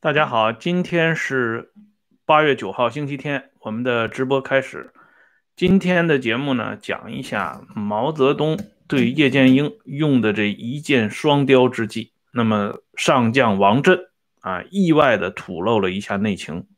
[0.00, 1.72] 大家好，今天是
[2.24, 4.92] 八月九号，星期天，我们的直播开始。
[5.56, 8.56] 今天的节目呢，讲一下毛泽东
[8.86, 12.12] 对叶剑英用的这一箭双雕之计。
[12.30, 13.98] 那么上将王震
[14.40, 16.68] 啊，意外的吐露了一下内情，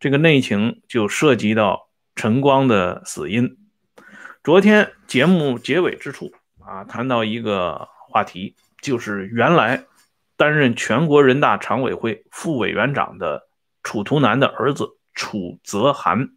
[0.00, 3.56] 这个内情就涉及到陈光的死因。
[4.42, 9.84] 昨天节目结尾之处啊，谈到一个话题，就是原来。
[10.38, 13.48] 担任全国人大常委会副委员长的
[13.82, 16.30] 楚图南的儿子楚泽涵，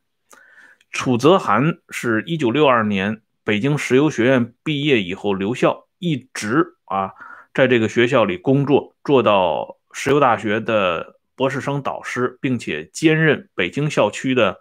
[0.90, 7.12] 楚泽涵是一九六二年北京石油学院毕业以后留校，一直啊
[7.54, 14.60] 在这个学校里工作，做到石油大学的博士生导师，并且兼任北京校区的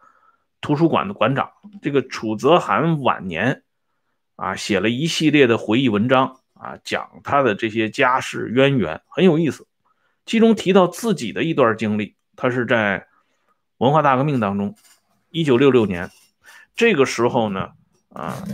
[0.61, 1.51] 图书馆的馆长。
[1.81, 3.63] 这个楚泽涵晚年
[4.37, 6.40] 啊写了一系列的回忆文章。
[6.61, 9.67] 啊，讲他的这些家世渊源很有意思，
[10.27, 12.17] 其中提到自己的一段经历。
[12.37, 13.07] 他是在
[13.79, 14.77] 文化大革命当中，
[15.31, 16.11] 一九六六年，
[16.75, 17.73] 这个时候呢，
[18.11, 18.45] 啊，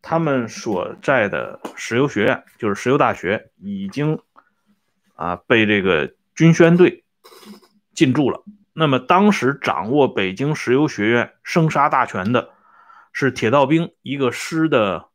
[0.00, 4.18] 他们所在的石油学院，就是石油大学，已经
[5.14, 7.04] 啊被这个军宣队
[7.94, 8.42] 进驻了。
[8.72, 12.50] 那么当时掌握北京石油学院生杀大权的
[13.12, 15.10] 是铁道兵一个师的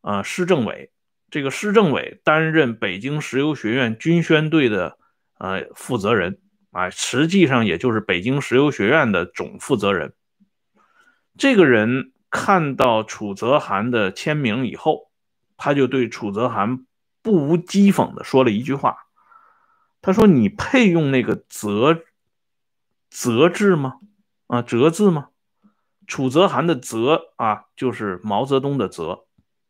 [0.00, 0.90] 呃师政委。
[1.30, 4.96] 这个施政委担任北京石油学院军宣队的
[5.38, 6.38] 呃负责人
[6.70, 10.14] 啊，实际上也就是北京石油学院的总负责人。
[11.36, 15.10] 这个人看到楚泽涵的签名以后，
[15.56, 16.86] 他就对楚泽涵
[17.22, 19.06] 不无讥讽的说了一句话，
[20.00, 22.04] 他说：“你配用那个泽
[23.10, 23.94] 泽字吗？
[24.46, 25.28] 啊，泽字吗？
[26.06, 29.25] 楚泽涵的泽啊，就是毛泽东的泽。”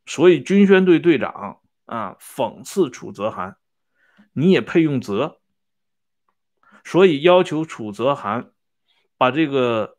[0.07, 3.57] 所以军宣队队长啊讽刺楚泽涵，
[4.33, 5.41] 你也配用泽？
[6.85, 8.53] 所以要求楚泽涵
[9.19, 9.99] 把这个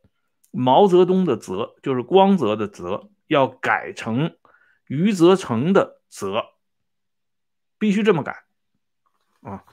[0.51, 4.37] 毛泽东的泽，就是光泽的泽，要改成
[4.85, 6.45] 余则成的泽，
[7.77, 8.45] 必须这么改
[9.41, 9.65] 啊！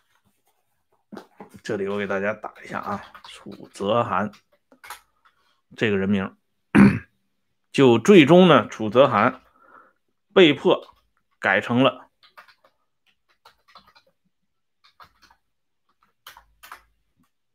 [1.62, 4.32] 这里我给大家打一下啊，楚泽涵
[5.76, 6.36] 这个人名，
[7.70, 9.40] 就最终呢，楚泽涵。
[10.34, 10.88] 被迫
[11.38, 12.08] 改成了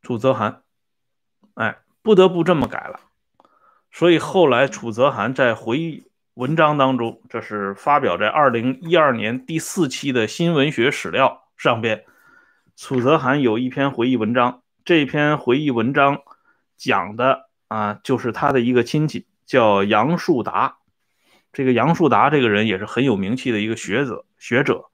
[0.02, 0.62] 楚泽涵，
[1.54, 2.98] 哎，不得不这么改了。
[3.92, 12.06] 所以后来楚泽涵在回忆文章当中，这是发表在二零一二年第四期的新文学史料上边，
[12.74, 14.62] 楚泽涵有一篇回忆文章。
[14.84, 16.22] 这篇回忆文章
[16.76, 20.79] 讲的啊，就是他的一个亲戚叫杨树达。
[21.52, 24.24] 这个杨树达这个人也是很有名气的一个学者。
[24.38, 24.84] 学者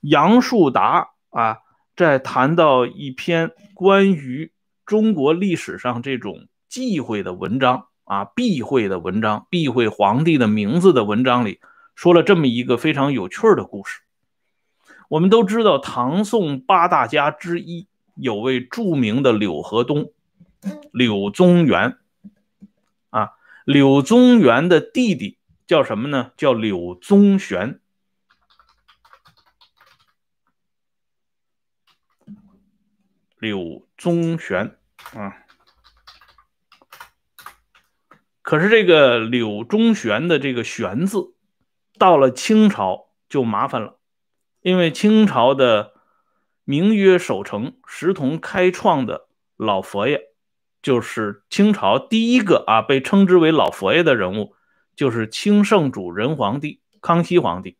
[0.00, 1.58] 杨树达啊，
[1.96, 4.52] 在谈到一篇关于
[4.84, 11.60] 中国历史上这种忌讳的文章啊，避讳的文章，避讳皇帝的名字的文章里，
[11.94, 14.00] 说了这么一个非常有趣的故事。
[15.08, 20.12] 我们都知道，唐宋八大家之一有位著名的柳河东，
[20.92, 21.98] 柳宗元
[23.10, 23.30] 啊，
[23.64, 25.38] 柳宗元的弟弟。
[25.70, 26.32] 叫什么呢？
[26.36, 27.80] 叫柳宗玄。
[33.38, 34.76] 柳宗玄
[35.14, 35.46] 啊，
[38.42, 41.34] 可是这个柳宗玄的这个“玄”字，
[41.96, 44.00] 到了清朝就麻烦了，
[44.62, 45.94] 因为清朝的
[46.64, 50.32] 名曰守成、石同开创的老佛爷，
[50.82, 54.56] 就是清朝第一个啊被称之为老佛爷的人物。
[54.96, 57.78] 就是清圣祖仁皇帝康熙皇帝，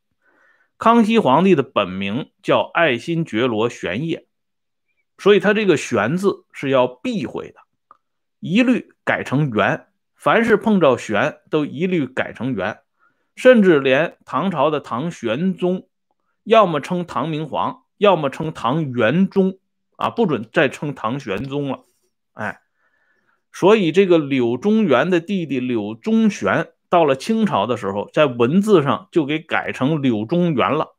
[0.79, 4.27] 康熙皇帝的本名叫爱新觉罗玄烨，
[5.19, 7.61] 所以他这个“玄”字是要避讳的，
[8.39, 9.89] 一律改成“元”。
[10.17, 12.79] 凡是碰着“玄”，都一律改成“元”。
[13.37, 15.89] 甚至连唐朝的唐玄宗，
[16.45, 19.59] 要么称唐明皇，要么称唐元宗
[19.97, 21.85] 啊，不准再称唐玄宗了。
[22.33, 22.61] 哎，
[23.53, 26.71] 所以这个柳宗元的弟弟柳宗玄。
[26.91, 30.97] 到了清朝的时候，在文字上就给改成柳宗元了。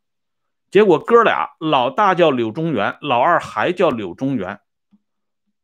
[0.71, 4.61] 结果哥俩，老大叫柳宗元，老二还叫柳宗元，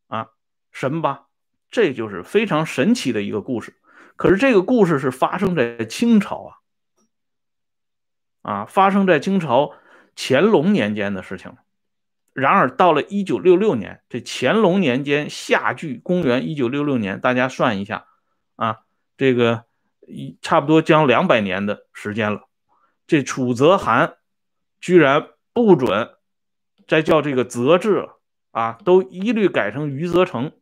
[0.08, 0.28] 啊，
[0.74, 1.28] 神吧？
[1.72, 3.78] 这就是非常神奇的一个故事。
[4.18, 6.54] 可是这个故事是发生在清朝
[8.42, 9.72] 啊，啊，发生在清朝
[10.18, 11.56] 乾隆年间的事情。
[12.34, 18.08] 然而到了一九六六年，这乾隆年间夏距公元一九六六年，大家算一下
[18.58, 18.80] 啊，
[19.16, 19.67] 这个。
[20.08, 22.48] 一差不多将两百年的时间了，
[23.06, 24.16] 这楚泽涵
[24.80, 26.10] 居然不准
[26.88, 28.20] 再叫这个泽治了
[28.52, 30.54] 啊，都一律改成余则成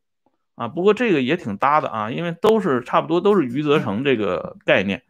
[0.56, 0.68] 啊。
[0.68, 5.04] 不过这个也挺搭的啊，因为都是差不多都是余则成这个概念。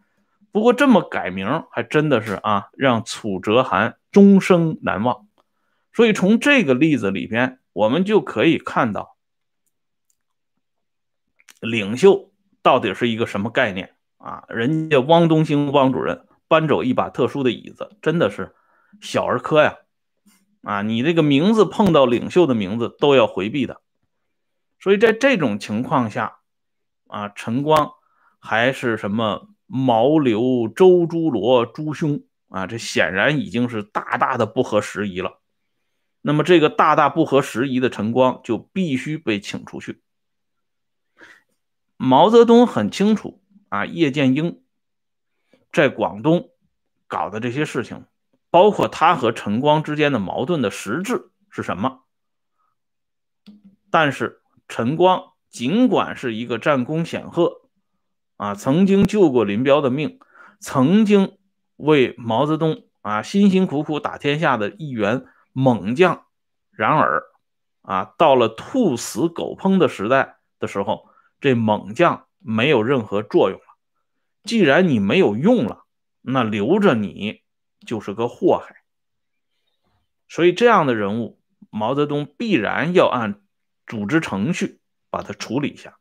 [0.52, 5.28] 不过这么改名还真的是啊，让楚哲汗终生难忘。
[5.94, 9.16] 所以从这个例子里边，我们就可以看到，
[11.62, 13.95] 领袖到底是一个什么概念
[14.26, 14.44] 啊？
[14.50, 18.56] 人家汪东兴汪主任搬走一把特殊的椅子，真的是
[19.00, 19.78] 小儿科呀！
[20.64, 23.82] 啊，你这个名字碰到领袖的名字都要回避的。
[24.80, 26.40] 所以在这种情况下，
[27.08, 27.92] 啊，陈光
[28.40, 29.50] 还是什么？
[29.68, 35.40] 毛刘周朱罗诸兄啊，这显然已经是大大的不合时宜了。
[36.22, 40.04] 那么这个大大不合时宜的陈光就必须被请出去。
[41.98, 43.42] 毛泽东很清楚
[43.76, 44.64] 啊，叶剑英
[45.74, 46.52] 在广东
[47.08, 48.06] 搞的这些事情，
[48.50, 52.06] 包括他和陈光之间的矛盾的实质是什么。
[53.92, 57.64] 但是陈光尽管是一个战功显赫。
[58.38, 60.20] 啊，曾经救过林彪的命，
[60.60, 61.38] 曾经
[61.76, 66.26] 为毛泽东啊辛辛苦苦打天下的一员猛将。
[66.72, 67.24] 然而，
[67.82, 71.10] 啊，到了兔死狗烹的时代的时候，
[71.42, 73.60] 这猛将没有任何作用。
[74.46, 75.86] 既然你没有用了，
[76.22, 77.42] 那留着你
[77.86, 78.84] 就是个祸害。
[80.30, 81.40] 所以，这样的人物，
[81.70, 83.42] 毛泽东必然要按
[83.86, 85.98] 组织程序把他处理一下。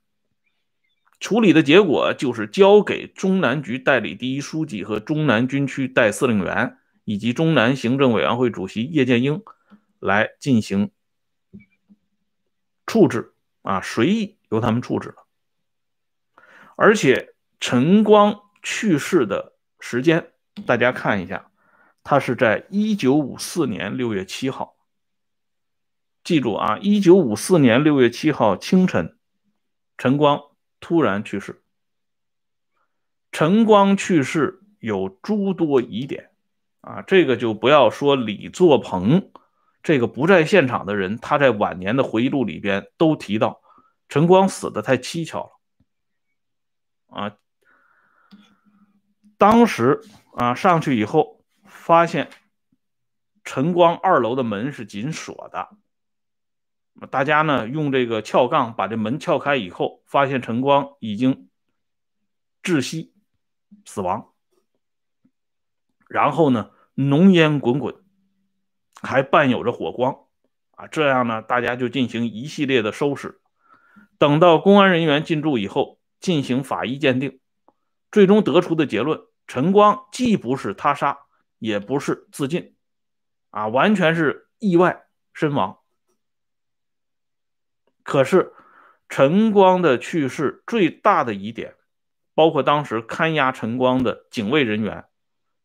[1.21, 9.43] 处理的结果就是交给中南局代理第一书记和中南军区代司令员以及中南行政委员会主席叶剑英
[10.01, 10.91] 来进行
[12.87, 15.27] 处置啊，随意由他们处置了。
[16.77, 17.34] 而且
[17.65, 20.35] 陈光去世的时间，
[20.67, 21.51] 大家看一下，
[22.03, 24.77] 他是在一九五四年六月七号。
[26.23, 29.17] 记住啊，一九五四年六月七号清晨，
[29.97, 30.43] 陈光。
[30.79, 31.63] 突然去世，
[33.33, 36.33] 陈光去世有诸多疑点
[36.83, 39.31] 啊，这个就不要说李作鹏
[39.83, 43.63] 这个不在现场的人，他在晚年的回忆录里边都提到，
[44.11, 45.45] 陈光死的太蹊跷
[47.09, 47.37] 了啊。
[49.39, 50.01] 当时
[50.35, 52.31] 啊上去以后，发现
[53.45, 55.71] 晨光二楼的门是紧锁的。
[57.11, 61.49] 大家呢用这个撬杠把这门撬开以后，发现晨光已经
[62.63, 63.13] 窒息
[63.85, 64.33] 死亡，
[66.09, 67.97] 然后呢浓烟滚滚，
[69.03, 70.27] 还伴有着火光
[70.77, 70.87] 啊！
[70.87, 73.41] 这样呢，大家就进行一系列的收拾。
[74.17, 77.41] 等到公安人员进驻以后，进行法医鉴定，
[78.15, 81.19] 最终得出的结论：陈光既不是他杀，
[81.59, 82.77] 也不是自尽，
[83.51, 85.79] 啊，完全是意外身亡。
[88.05, 88.53] 可是，
[89.09, 91.75] 陈光的去世最大的疑点，
[92.37, 95.07] 包括当时看押陈光的警卫人员，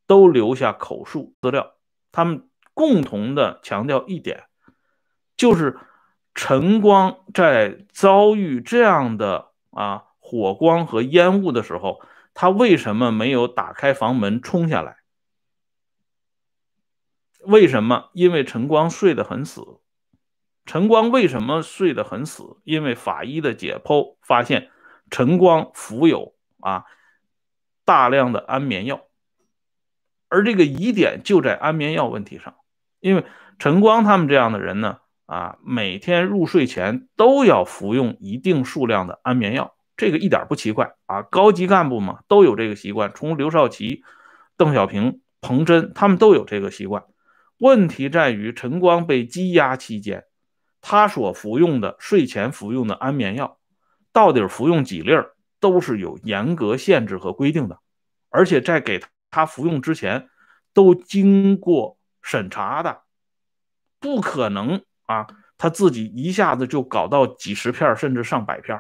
[0.08, 1.76] 都留下口述资料。
[2.12, 4.46] 他们共同的强调一点，
[5.38, 5.78] 就是
[6.34, 12.02] 陈光在遭遇这样的啊火光和烟雾的时候，
[12.40, 15.00] 他为什么没有打开房门冲下来？
[17.42, 18.12] 为什么？
[18.14, 19.82] 因为陈光睡得很死。
[20.66, 22.62] 陈光为什么睡得很死？
[22.64, 24.70] 因为法医的解剖发现，
[25.12, 26.86] 陈光服有啊
[27.84, 29.02] 大量的安眠药，
[30.30, 32.56] 而这个疑点就在安眠药问题上。
[33.02, 33.26] 因为
[33.58, 41.22] 陈光他们这样的人呢，啊，每天入睡前都要服用一定数量的安眠药，这个一点不奇怪啊。
[41.22, 44.04] 高级干部嘛都有这个习惯，从刘少奇、
[44.58, 47.04] 邓小平、彭真他们都有这个习惯。
[47.60, 50.24] 问题在于陈光被羁押期间。
[50.82, 53.60] 他所服用的睡前服用的安眠药，
[54.14, 57.80] 到底服用几粒儿，都是有严格限制和规定的，
[58.30, 60.30] 而且在给他服用之前，
[60.74, 63.02] 都经过审查的，
[64.00, 65.28] 不可能啊，
[65.58, 68.80] 他自己一下子就搞到几十片甚至上百片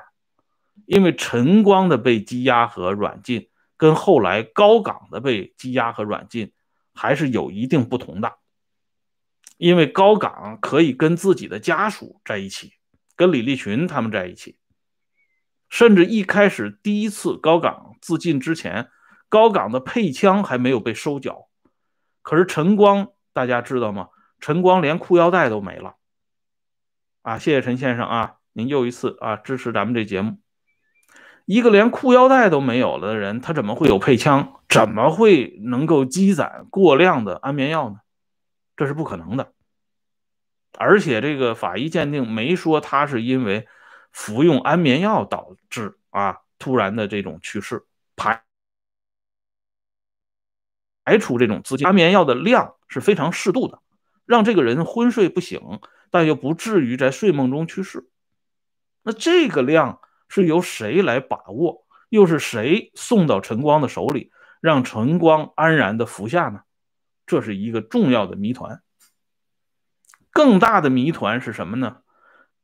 [0.86, 6.52] 因为陈光的被羁押和软禁，跟后来高岗的被羁押和软禁，
[6.94, 8.38] 还是有一定不同的。
[9.58, 12.74] 因为高岗可以跟自己的家属在一起，
[13.16, 14.58] 跟李立群他们在一起，
[15.70, 18.90] 甚至一开始第一次高岗自尽之前，
[19.28, 21.50] 高岗的配枪还没有被收缴。
[22.22, 24.10] 可是陈光，大家知道吗？
[24.40, 25.96] 陈光连裤腰带都没了。
[27.22, 30.38] 啊，谢谢陈先生啊，您又一次啊支持咱们这节目。
[31.50, 34.62] 一个连裤腰带都没有了的人，他怎么会有配枪？
[34.70, 38.02] 怎么会能够积攒过量的安眠药呢？
[38.78, 39.52] 这是不可能的，
[40.78, 43.68] 而且这个法医鉴定没说他是因为
[44.12, 47.84] 服用安眠药导致啊突然的这种去世，
[48.16, 48.44] 排
[51.04, 53.82] 排除这种自安眠药的量是非常适度的，
[54.28, 55.80] 让这个人昏睡不醒，
[56.12, 58.08] 但又不至于在睡梦中去世。
[59.02, 61.86] 那这个量是由谁来把握？
[62.08, 64.32] 又是谁送到陈光的手里，
[64.62, 66.62] 让陈光安然的服下呢？
[67.26, 68.82] 这是一个重要的谜团。
[70.32, 72.02] 更大的谜团是什么呢？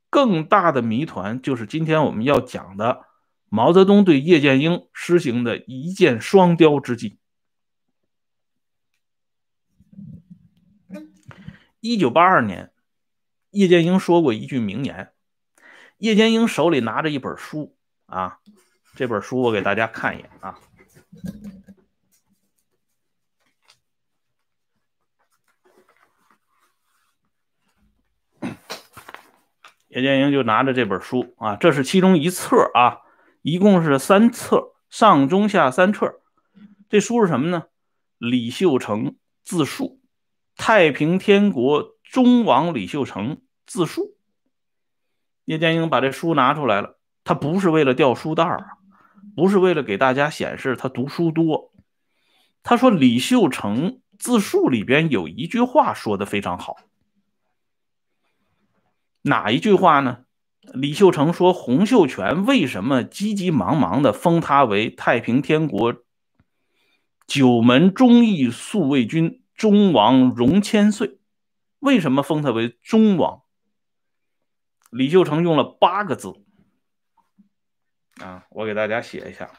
[0.08, 3.04] 更大的谜团就是今天我们要讲的
[3.48, 7.18] 毛泽东对叶剑英施行的一箭双雕之计。
[11.80, 12.72] 一九八二年，
[13.50, 15.12] 叶剑英说过一句名言。
[15.98, 17.74] 叶剑英手里拿着一本书
[18.06, 18.38] 啊，
[18.94, 20.58] 这本书我给大家看一眼啊。
[29.88, 32.98] 叶剑英就拿着这本书啊，这是其中一册啊，
[33.40, 36.20] 一共是三册，上中下三册。
[36.90, 37.64] 这书是什么呢？
[38.18, 39.98] 李秀成自述，
[40.56, 44.15] 太平天国忠王李秀成自述。
[45.46, 48.76] 叶剑英把这书拿出来了，他不是为了掉书袋儿，
[49.34, 51.72] 不是为了给大家显示他读书多。
[52.62, 56.76] 他说李秀成自述里边有一句话说的非常好。
[59.22, 60.24] 哪一句话呢？
[60.74, 65.94] 李秀成说：“洪秀全为什么急急忙忙的封他为太平天国
[67.24, 71.20] 九门忠义宿卫军忠王，荣千岁？
[71.78, 73.42] 为什么封他为忠王？”
[74.96, 76.32] 李秀成用了八个字
[78.22, 79.52] 啊，我给大家写一下：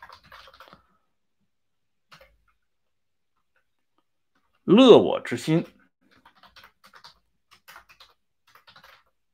[4.63, 5.63] 乐我之心。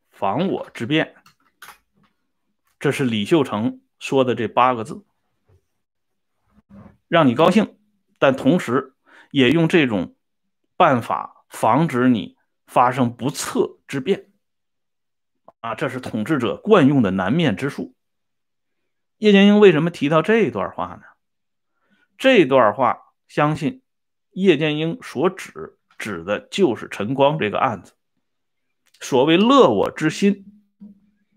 [0.09, 1.15] 防我之变，
[2.79, 5.05] 这是李秀成说的这八个字，
[7.07, 7.79] 让你高兴，
[8.19, 8.93] 但同时
[9.31, 10.17] 也用这种
[10.75, 14.32] 办法防止你发生不测之变。
[15.63, 17.95] 啊，这是统治者惯用的难面之术。
[19.17, 21.03] 叶剑英为什么提到这段话呢？
[22.17, 23.81] 这段话，相信
[24.31, 27.93] 叶剑英所指指的就是陈光这个案子。
[28.99, 30.43] 所谓乐我之心，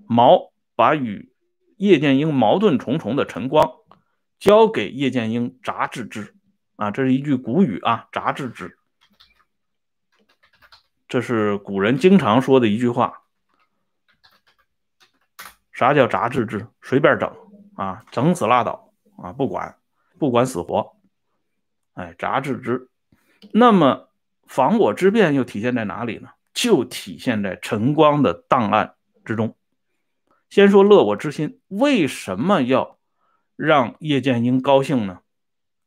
[0.08, 1.32] 毛把与
[1.76, 3.74] 叶剑英矛盾重重的陈光
[4.40, 6.34] 交给叶剑英札治之，
[6.74, 8.76] 啊，这是一句古语啊，札治之，
[11.06, 13.22] 这是古人经常说的一句话。
[15.76, 16.66] 啥叫杂治之？
[16.80, 17.30] 随便整
[17.74, 19.76] 啊，整死拉倒啊，不管
[20.18, 20.96] 不管死活，
[21.92, 22.88] 哎，札治之。
[23.52, 24.08] 那么
[24.46, 26.30] 防我之变又体现在哪里呢？
[26.54, 29.54] 就体现在陈光的档案之中。
[30.48, 32.96] 先说乐我之心，为什么要
[33.54, 35.18] 让叶剑英高兴呢？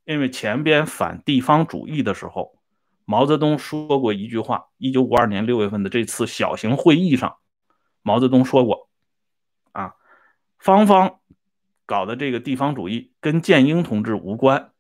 [0.06, 2.60] 因为前边反地方主义的时候，
[3.06, 4.68] 毛泽东说过一句话。
[4.78, 7.38] 一九五二年六月份的这次小型会议上，
[8.04, 8.79] 毛泽东说过：“，
[10.60, 11.20] 芳芳
[11.88, 14.72] 搞的这个地方主义跟建英同志无关，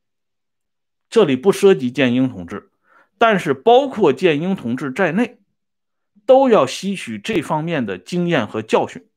[1.10, 2.70] 这里不涉及建英同志，
[3.18, 5.38] 但是包括建英同志在内。”
[6.26, 9.10] 都要吸取这方面的经验和教训。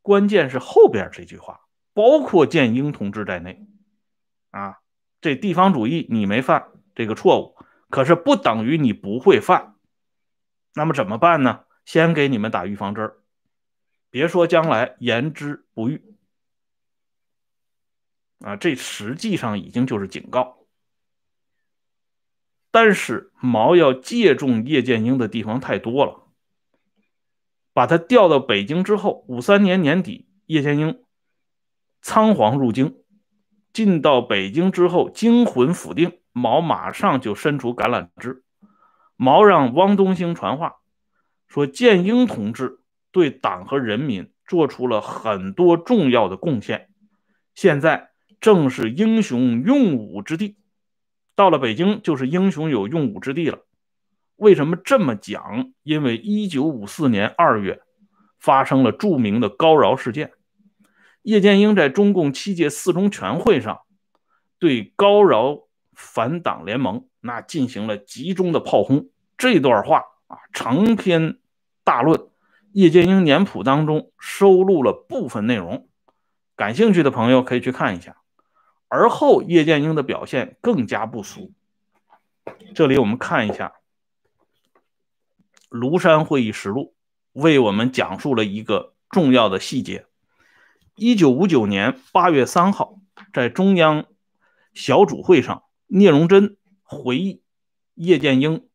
[0.00, 3.66] 关键是后边这句话，包括建英同志在内，
[4.52, 4.78] 啊，
[5.20, 7.58] 这地方主义你没犯这个错误，
[7.90, 9.74] 可是不等于你不会犯。
[10.72, 11.64] 那么怎么办呢？
[11.84, 13.18] 先给你们打预防针儿
[14.12, 16.02] 别说将来言之不预，
[18.40, 20.66] 啊，这实际上已经就是警告。
[22.70, 26.28] 但是毛要借重叶剑英的地方太多了，
[27.72, 31.02] 把他调到北京之后，五三年年底，叶剑英
[32.02, 33.02] 仓皇入京，
[33.72, 38.44] 进到北京之后，惊魂甫定，毛马上就伸出橄榄枝，
[39.16, 40.80] 毛让汪东兴传话，
[41.48, 42.81] 说剑英同志
[43.12, 46.88] 对党和人民做出了很多重要的贡献，
[47.54, 50.56] 现在正是英雄用武之地。
[51.34, 53.60] 到了北京，就是英雄有用武之地了。
[54.36, 55.72] 为什么这么讲？
[55.82, 57.80] 因为一九五四年二月
[58.40, 60.32] 发生了著名的高饶事件，
[61.22, 63.82] 叶剑英在中共七届四中全会上
[64.58, 69.08] 对高饶反党联盟那进行了集中的炮轰。
[69.38, 71.38] 这段话啊，长篇
[71.84, 72.28] 大论，
[72.72, 75.88] 叶剑英年谱当中收录了部分内容，
[76.56, 78.16] 感兴趣的朋友可以去看一下。
[78.88, 81.52] 而后，叶剑英的表现更加不俗。
[82.74, 83.74] 这里我们看一下
[85.70, 86.94] 庐山会议实录
[87.32, 90.06] 为我们讲述了一个重要的细节：
[90.96, 92.98] 一九五九年八月三号，
[93.32, 94.06] 在中央
[94.74, 97.42] 小组会上，聂荣臻回忆
[97.94, 98.66] 叶剑英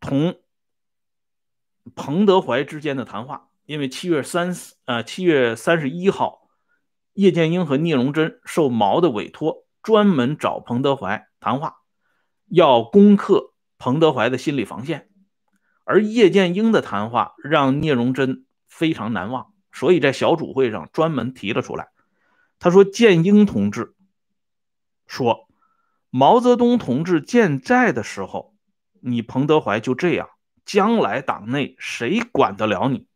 [0.00, 0.36] 同
[1.94, 3.48] 彭德怀之间的谈话。
[3.64, 6.48] 因为七月三十呃七月三十一号，
[7.12, 11.76] 叶剑英和聂荣臻受毛的委托，专门找彭德怀谈话，
[12.46, 15.10] 要攻克彭德怀的心理防线。
[15.84, 21.88] 而叶剑英的谈话让聂荣臻非常难忘，所以在小组会上专门提了出来。
[22.58, 23.94] 他说：“剑英同志
[25.06, 25.46] 说，
[26.10, 28.54] 毛泽东同志健在的时候，
[29.00, 30.28] 你彭德怀就这样，
[30.68, 33.06] 将来党内谁管得了你？”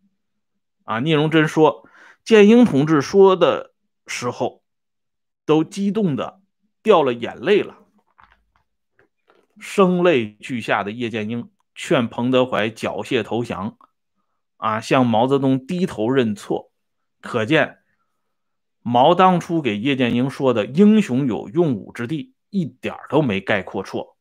[0.84, 1.86] 啊，聂荣臻说，
[2.24, 3.74] 建英同志说的
[4.06, 4.62] 时候，
[5.44, 6.40] 都激动的
[6.82, 7.76] 掉了眼泪了。
[9.60, 13.76] 声泪俱下的叶剑英劝彭德怀缴械投降，
[14.56, 16.72] 啊，向毛泽东低头认错。
[17.20, 17.80] 可见，
[18.80, 24.11] 毛当初给叶剑英说的“英雄有用武之地”一点都没概括错。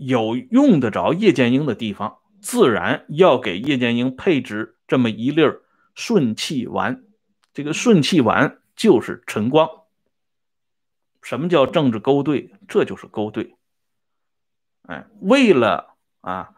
[0.00, 2.16] 有用得着叶剑英的地方。
[2.40, 5.42] 自然要给叶剑英配置这么一粒
[5.94, 7.04] 顺气丸，
[7.52, 9.68] 这个顺气丸就是陈光。
[11.20, 12.54] 什么叫政治勾兑？
[12.66, 13.56] 这就是勾兑。
[14.84, 16.54] 哎，为了啊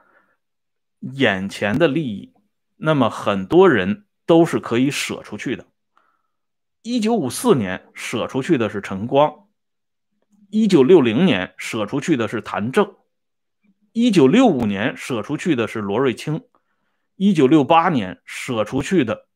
[1.00, 2.32] 眼前的利益，
[2.76, 5.66] 那么很多人都是可以舍出去的。
[6.82, 9.48] 一九五四年舍出去的是陈光，
[10.48, 12.94] 一九六零年舍出去的是谭政。
[13.92, 16.42] 一九六五年舍出去的是罗瑞卿，
[17.16, 19.28] 一九六八年舍出去的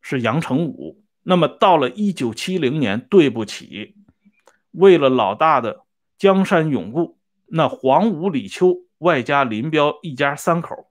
[0.00, 1.04] 是杨成武。
[1.22, 3.94] 那么到了一九七零年，对不起，
[4.70, 5.84] 为了老大的
[6.18, 10.88] 江山永固，那黄武、李秋外加林彪一家三口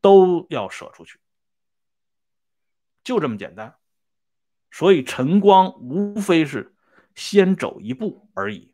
[0.00, 1.18] 都要舍出去，
[3.02, 3.74] 就这么简单。
[4.70, 6.74] 所以陈光无非是
[7.14, 8.71] 先走一步而已。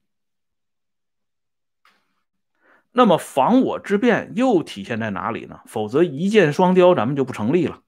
[2.90, 5.60] 那么防我之变又体现在哪里呢？
[5.66, 7.82] 否则一箭双雕，咱们就不成立了。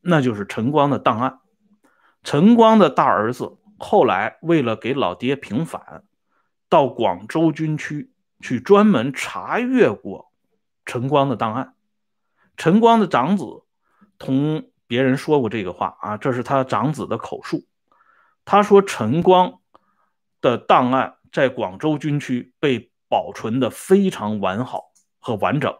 [0.00, 1.40] 那就是陈光的档案。
[2.22, 6.04] 陈光的大儿子后来为了给老爹平反，
[6.68, 10.32] 到广州军区去专门查阅过
[10.86, 11.74] 陈光的档案。
[12.56, 13.64] 陈光的长子
[14.16, 17.66] 同别人说过这个话啊，这是他长子的口述。
[18.44, 19.60] 他说陈光
[20.40, 22.91] 的档案在广州军区被。
[23.12, 25.76] 保存的非常完好和完整，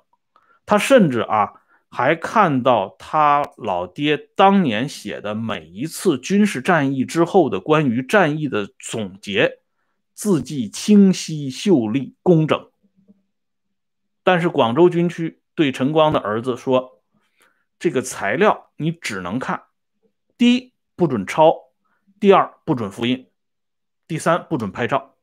[0.67, 9.61] 他甚至啊还看到他老爹当年写的每一次军事战役之后的关于战役的总结，
[10.13, 12.71] 字迹清晰秀丽工整。
[14.23, 17.03] 但是广州军区对陈光的儿子说
[17.81, 19.63] ：“这个材料你只能看，
[20.37, 21.55] 第一不准抄，
[22.21, 23.27] 第二不准复印，
[24.07, 25.17] 第三不准拍照。”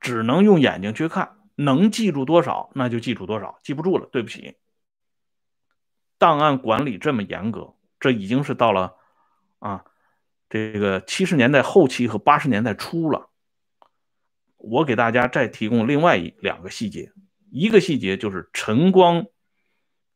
[0.00, 4.56] 只能用眼睛去看，能记住多少那就记住多少，记不住了对不起。
[6.18, 8.94] 档案管理这么严格，这已经是到了
[9.58, 9.84] 啊
[10.48, 13.28] 这个七十年代后期和八十年代初了。
[14.56, 17.12] 我给大家再提供另外一两个细节，
[17.52, 19.26] 一个细节就是陈光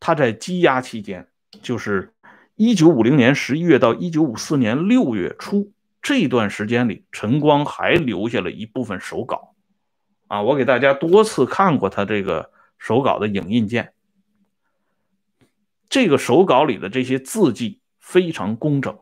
[0.01, 1.29] 他在羁押期间，
[1.63, 2.13] 就是
[2.57, 9.52] 一九五零年十一月到一九五四年六月初这段时间里，陈光还留下了一部分手稿。
[10.33, 13.93] 啊，我给大家多次看过他这个手稿的影印件，
[15.91, 18.99] 这个手稿里的这些字迹非常工整，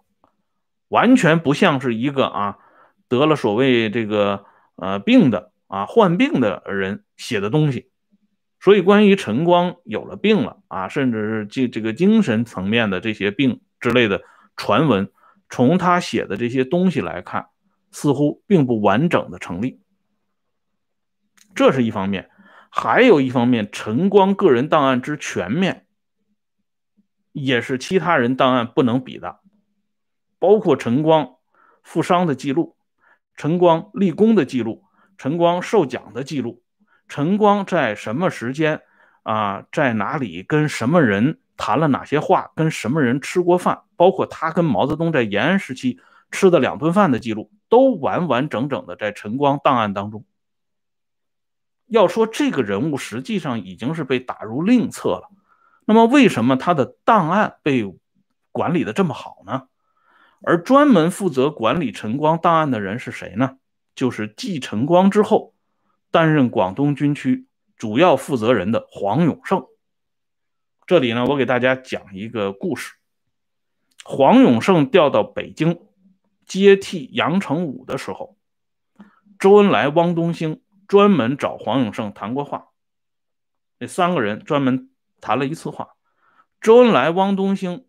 [0.89, 2.59] 完全不像是一个啊
[3.07, 7.93] 得了所谓这个呃病的啊患病的人写的东西。
[8.59, 14.21] 所以，关于陈光有了病了啊，甚至是这这个精神层面的这些病之类的
[14.57, 15.13] 传闻，
[15.49, 17.51] 从他写的这些东西来看，
[17.93, 19.79] 似乎并不完整的成立。
[21.55, 22.31] 这是一方面，
[22.71, 25.87] 还有一方面，陈光个人档案之全面，
[27.33, 29.41] 也是其他人档案不能比的，
[30.39, 31.37] 包括陈光
[31.83, 32.77] 负伤的记录、
[33.37, 34.85] 陈光立功的记录、
[35.19, 36.63] 陈光受奖的记录、
[37.09, 38.81] 陈光在什么时间
[39.23, 50.25] 啊，在哪里跟什么人谈了哪些话，跟什么人吃过饭，包括他跟毛泽东在延安时期吃的两顿饭的记录，都完完整整的在陈光档案当中。
[51.91, 55.29] 要说这个人物实际上已经是被打入另册了，
[55.85, 57.85] 那么为什么他的档案被
[58.53, 59.65] 管理的这么好呢？
[60.43, 63.59] 而专门负责管理陈光档案的人是谁呢？
[63.95, 65.53] 就是继陈光之后，
[66.11, 69.67] 担任广东军区主要负责人的黄永胜。
[70.87, 72.95] 这里呢，我给大家讲一个故事。
[74.05, 75.81] 黄永胜调到北京
[76.47, 78.39] 接替杨成武的时候，
[79.39, 82.71] 周恩来、汪东兴专门找黄永胜谈过话。
[83.79, 85.91] 那三个人专门谈了一次话。
[86.61, 87.87] 周恩来、汪东兴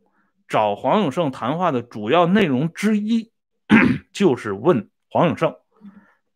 [0.47, 3.31] 找黄永胜谈话的主要内容之一，
[4.13, 5.55] 就是问黄永胜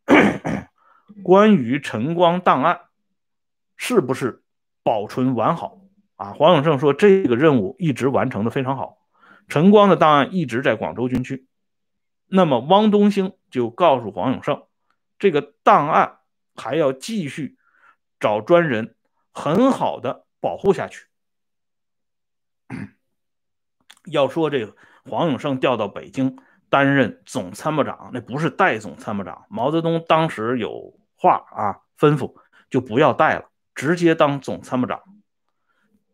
[1.23, 2.81] 关于陈光档案
[3.77, 4.41] 是不是
[4.81, 5.81] 保存完好
[6.15, 6.33] 啊？
[6.33, 8.97] 黄永胜说，这个任务一直完成的非常好。
[9.47, 11.45] 陈光的档案一直在广州军区，
[12.25, 14.63] 那么汪东兴就告诉黄永胜，
[15.19, 16.14] 这个档案
[16.55, 17.57] 还要继续
[18.19, 18.95] 找专人
[19.33, 21.07] 很好的保护下去。
[24.05, 26.37] 要说这个黄永胜调到北京
[26.69, 29.45] 担任总参谋长，那不是代总参谋长。
[29.49, 32.35] 毛泽东当时有话啊，吩咐
[32.69, 35.01] 就不要代了，直接当总参谋长，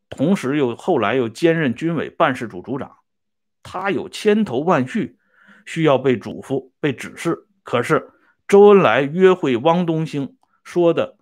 [0.09, 2.97] 同时又后来又兼任军委办事处组长。
[3.63, 5.19] 他有千头万绪，
[5.65, 7.47] 需要被嘱咐、被指示。
[7.63, 8.11] 可是
[8.51, 11.15] 周恩来约会汪东兴说的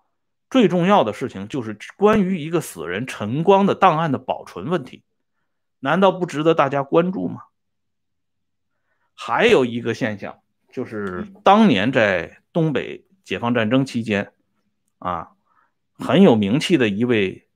[0.50, 5.04] 最重要的事情，就是关于一个死人陈光的档案的保存问题，
[5.80, 7.44] 难道不值得大家关注吗？
[9.14, 10.40] 还有一个现象，
[10.74, 14.34] 就是当年在东北解放战争期间，
[14.98, 15.34] 啊，
[16.00, 17.48] 很有名气的一位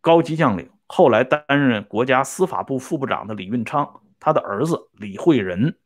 [0.00, 0.72] 高级将领。
[0.88, 5.78] 后来担任国家司法部副部长的李运昌，他的儿子李惠仁，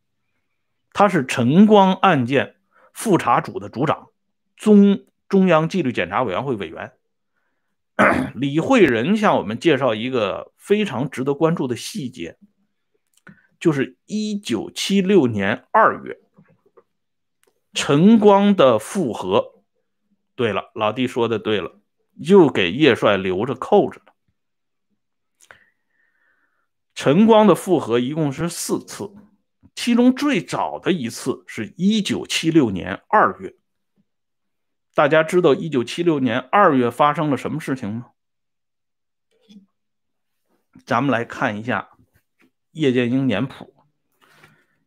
[0.94, 2.56] 他是陈光案件
[2.92, 4.08] 复查组的组长，
[4.56, 6.92] 中中央纪律检查委员会委员。
[8.34, 12.38] 李惠仁向我们介绍一个非常值得关注的细节，
[13.60, 16.18] 就是一九七六年二月，
[17.74, 19.62] 陈光的复核。
[20.34, 21.78] 对了，老弟说的对了，
[22.14, 24.14] 又给叶帅留着扣着了。
[26.94, 29.12] 陈光的复核一共是四次，
[29.74, 33.54] 其中最早的一次是一九七六年二月。
[34.94, 38.06] 大家知道一九七六年二月发生了什么事情吗？
[40.84, 41.90] 咱们来看一下
[42.72, 43.74] 叶剑英年谱。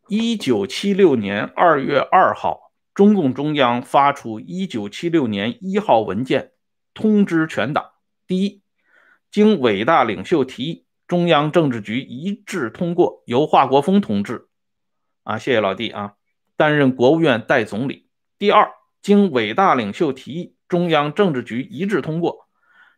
[0.08, 6.52] 一九七六年二月二号，中共中央发出一九七六年一号文件，
[6.94, 7.92] 通知全党：
[8.28, 8.62] 第一，
[9.32, 10.86] 经伟大领袖提议。
[11.08, 14.48] 中央政治局一致通过，由华国锋同志，
[15.26, 16.14] 啊，谢谢老弟啊，
[16.56, 18.08] 担任国务院代总理。
[18.38, 18.70] 第二，
[19.02, 22.48] 经伟大领袖提议，中央政治局一致通过，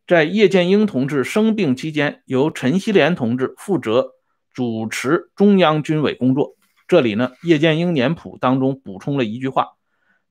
[0.05, 4.11] 在叶剑英同志生病期间，由陈锡联同志负责
[4.53, 6.57] 主持中央军委工作。
[6.85, 9.77] 这里呢，叶剑英年谱当中补充了一句话，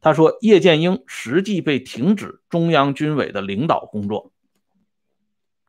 [0.03, 4.33] 他说叶剑英实际被停止中央军委的领导工作。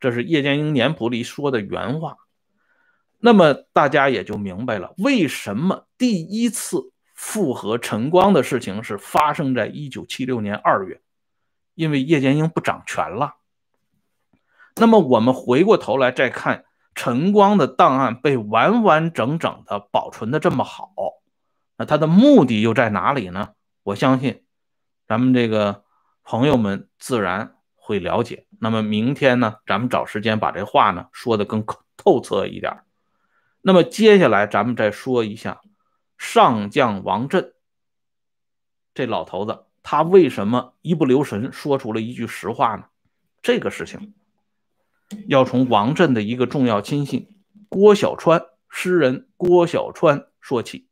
[0.01, 2.17] 这是叶剑英年谱里说的原话，
[3.19, 11.01] 那么大家也就明白了，为什么第一次复核陈光的事情是发生在一九七六年二月，
[11.75, 13.36] 因为叶剑英不掌权了。
[14.75, 20.93] 那么我们回过头来再看陈光的档案被完完整整的保存的这么好，
[21.77, 23.49] 那他的目的又在哪里呢？
[23.84, 24.43] 我相信
[25.08, 25.84] 咱们这个
[26.23, 27.53] 朋友们自然。
[27.80, 32.82] 会了解，那么明天呢，咱们找时间把这话呢说的更透彻一点。
[33.67, 35.60] 那么接下来咱们再说一下
[36.17, 37.53] 上将王震
[38.93, 42.86] 这老头子，他为什么一不留神说出了一句实话呢？
[43.41, 44.13] 这个事情
[45.27, 47.36] 要从王震的一个重要亲信
[47.67, 50.88] 郭小川，诗人郭小川说起。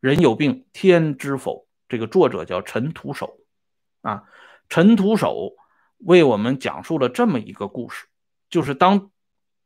[0.00, 1.68] 人有病天知否？
[1.86, 3.40] 这个作者叫陈独守
[4.00, 4.24] 啊，
[4.70, 5.54] 陈独守。
[5.98, 8.06] 为我们讲述了这么一个故事，
[8.48, 9.10] 就是当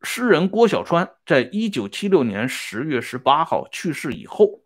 [0.02, 4.62] 诗人郭小川在一九七六年十月十八号去世以后，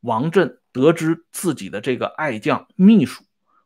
[0.00, 3.24] 王震得知自己的这个爱将秘书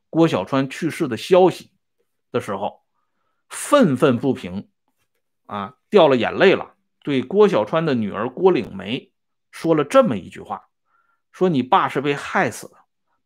[0.08, 1.72] 郭小川去世的消息
[2.32, 2.82] 的时候，
[3.48, 4.68] 愤愤不平，
[5.46, 9.12] 啊，掉了眼泪了，对郭小川的女儿郭岭梅
[9.50, 10.68] 说了这么一句话
[11.32, 12.76] ：“说你爸是被害死的，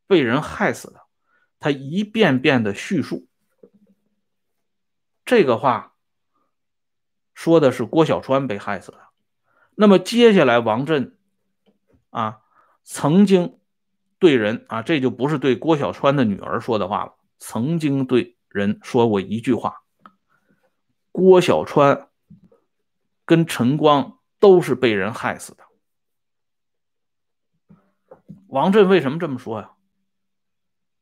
[0.06, 1.02] 被人害死的。”
[1.60, 3.26] 他一遍遍的叙述。
[5.24, 5.93] 这个话
[7.34, 8.98] 说的是郭小川被害死的。
[9.74, 11.16] 那么接下来，王震
[12.10, 12.40] 啊
[12.84, 13.58] 曾经
[14.18, 19.82] 对人啊，这就不是对郭小川的女儿说的话了，曾经对人说过一句话：
[21.12, 22.08] 郭小川
[23.24, 25.64] 跟陈光都是被人害死的。
[28.46, 29.72] 王震为什么这么说呀？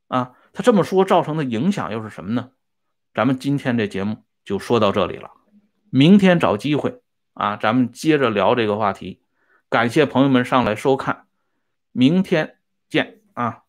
[0.09, 2.53] 啊，他这么说造成的影响又是什么呢？
[3.13, 5.31] 咱们今天这节目就说到这里了，
[5.95, 7.03] 明天找机会
[7.35, 9.21] 啊，咱们接着聊这个话题。
[9.69, 11.27] 感谢朋友们上来收看，
[11.93, 12.57] 明天
[12.89, 13.65] 见啊！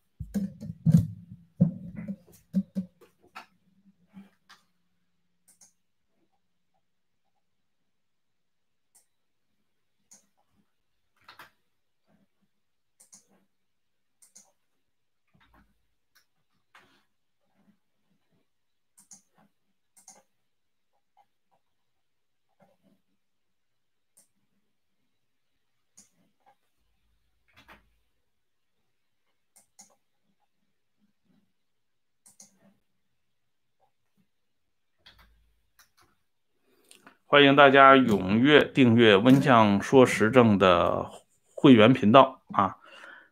[37.34, 41.10] 欢迎大家踊跃订阅温酱说时政的
[41.52, 42.76] 会员频道啊！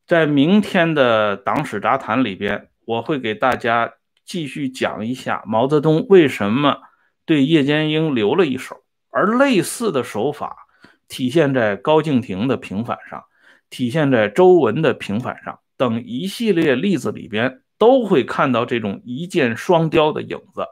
[0.09, 3.93] 在明天的党史杂谈里边，我会给大家
[4.25, 6.79] 继续讲一下毛泽东为什么
[7.25, 10.67] 对叶剑英留了一手，而类似的手法
[11.07, 13.23] 体现在高敬亭的平反上，
[13.71, 20.67] 体现在周文的平反上等一系列例子里边，都会看到这种一箭双雕的影子。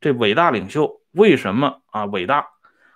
[0.00, 2.46] 这伟大领袖为什么啊伟大？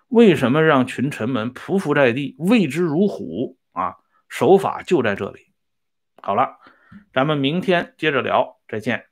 [0.08, 3.96] 为什么让群臣们匍匐在地，畏之如虎啊？
[4.28, 5.52] 手法就在这里。
[6.20, 6.58] 好了，
[7.12, 9.04] 咱们明天接着聊，再见。